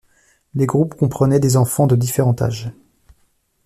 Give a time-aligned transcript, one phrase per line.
[0.55, 2.71] Les groupes comprenaient des enfants de différents âges.